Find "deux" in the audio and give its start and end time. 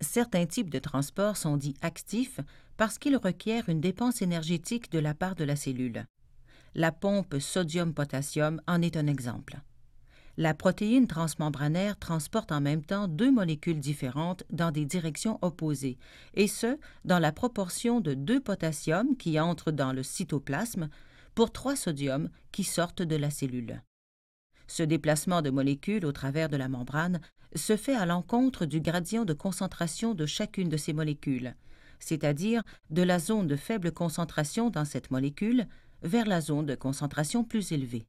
13.08-13.30, 18.14-18.40